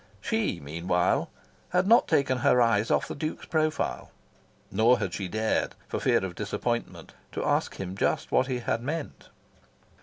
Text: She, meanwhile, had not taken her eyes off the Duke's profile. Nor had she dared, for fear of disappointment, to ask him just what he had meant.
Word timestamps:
She, 0.19 0.59
meanwhile, 0.59 1.29
had 1.69 1.85
not 1.85 2.07
taken 2.07 2.39
her 2.39 2.59
eyes 2.59 2.89
off 2.89 3.07
the 3.07 3.13
Duke's 3.13 3.45
profile. 3.45 4.09
Nor 4.71 4.97
had 4.97 5.13
she 5.13 5.27
dared, 5.27 5.75
for 5.87 5.99
fear 5.99 6.25
of 6.25 6.33
disappointment, 6.33 7.13
to 7.33 7.45
ask 7.45 7.75
him 7.75 7.95
just 7.95 8.31
what 8.31 8.47
he 8.47 8.61
had 8.61 8.81
meant. 8.81 9.29